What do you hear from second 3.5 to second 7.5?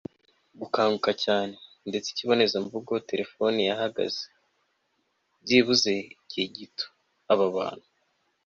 yarahagaze- byibuze igihe gito. aba